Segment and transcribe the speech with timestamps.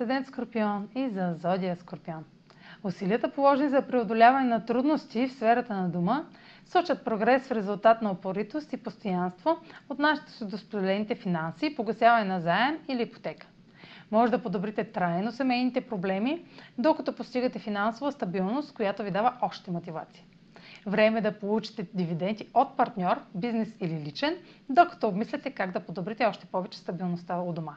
[0.00, 2.24] Асцендент Скорпион и за Зодия Скорпион.
[2.84, 6.24] Усилията положени за преодоляване на трудности в сферата на дома
[6.66, 9.56] сочат прогрес в резултат на опоритост и постоянство,
[9.88, 13.46] отнасящи се до споделените финанси, погасяване на заем или ипотека.
[14.10, 16.44] Може да подобрите трайно семейните проблеми,
[16.78, 20.24] докато постигате финансова стабилност, която ви дава още мотивация.
[20.86, 24.36] Време е да получите дивиденти от партньор, бизнес или личен,
[24.68, 27.76] докато обмисляте как да подобрите още повече стабилността у дома.